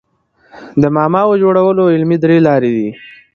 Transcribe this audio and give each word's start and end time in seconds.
د 0.81 0.83
معماوو 0.95 1.39
جوړولو 1.43 1.83
علمي 1.95 2.17
درې 2.23 2.37
لاري 2.47 2.71
دي. 2.77 2.89